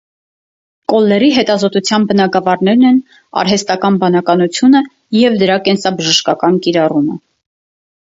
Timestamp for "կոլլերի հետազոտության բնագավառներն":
0.91-2.87